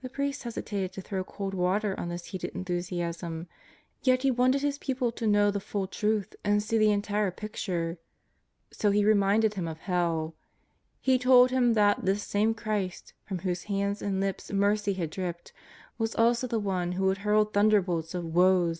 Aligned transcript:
The 0.00 0.08
priest 0.08 0.44
hesitated 0.44 0.92
to 0.92 1.02
throw 1.02 1.24
cold 1.24 1.54
water 1.54 1.98
on 1.98 2.08
this 2.08 2.26
heated 2.26 2.54
enthu 2.54 2.78
siasm, 2.78 3.48
yet 4.04 4.22
he 4.22 4.30
wanted 4.30 4.62
his 4.62 4.78
pupil 4.78 5.10
to 5.10 5.26
know 5.26 5.50
the 5.50 5.58
full 5.58 5.88
truth 5.88 6.36
and 6.44 6.62
see 6.62 6.78
the 6.78 6.92
entire 6.92 7.32
picture. 7.32 7.98
So 8.70 8.92
he 8.92 9.04
reminded 9.04 9.54
him 9.54 9.66
of 9.66 9.78
hell. 9.80 10.36
He 11.00 11.18
told 11.18 11.50
him 11.50 11.72
that 11.72 12.04
this 12.04 12.22
same 12.22 12.54
Christ, 12.54 13.12
from 13.24 13.40
whose 13.40 13.64
hands 13.64 14.00
and 14.02 14.20
lips 14.20 14.52
mercy 14.52 14.92
had 14.92 15.10
dripped, 15.10 15.52
was 15.98 16.14
also 16.14 16.46
the 16.46 16.60
One 16.60 16.92
who 16.92 17.08
had 17.08 17.18
hurled 17.26 17.52
thunderbolts 17.52 18.14
of 18.14 18.24
"Woes!" 18.24 18.72